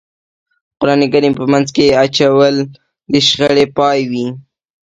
[0.79, 2.55] قرآن کریم په منځ کې اچول
[3.11, 4.27] د شخړې پای وي.